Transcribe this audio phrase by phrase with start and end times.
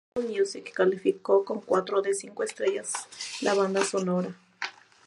[0.15, 2.91] Allmusic calificó con cuatro de cinco estrellas
[3.41, 4.35] la banda sonora.